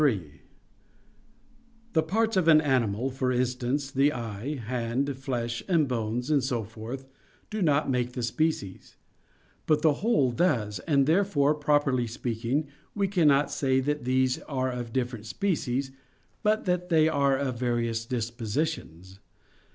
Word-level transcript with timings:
3: 0.03 0.41
The 1.93 2.01
parts 2.01 2.35
of 2.35 2.47
an 2.47 2.59
animal, 2.59 3.11
for 3.11 3.31
instance, 3.31 3.91
the 3.91 4.11
eye, 4.11 4.55
hand, 4.55 5.15
flesh, 5.15 5.61
and 5.67 5.87
bones, 5.87 6.31
and 6.31 6.43
so 6.43 6.63
forth, 6.63 7.05
do 7.51 7.61
not 7.61 7.87
make 7.87 8.13
the 8.13 8.23
species; 8.23 8.97
but 9.67 9.83
the 9.83 9.93
whole 10.01 10.31
does, 10.31 10.79
and 10.87 11.05
therefore, 11.05 11.53
properly 11.53 12.07
speaking, 12.07 12.67
we 12.95 13.07
cannot 13.07 13.51
say 13.51 13.79
that 13.79 14.03
these 14.05 14.39
are 14.49 14.71
of 14.71 14.91
different 14.91 15.27
species, 15.27 15.91
but 16.41 16.65
that 16.65 16.89
they 16.89 17.07
are 17.07 17.37
of 17.37 17.59
various 17.59 18.03
dispositions. 18.03 19.19